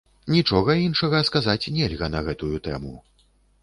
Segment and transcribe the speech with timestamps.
[0.35, 2.93] Нічога іншага сказаць нельга на гэтую тэму.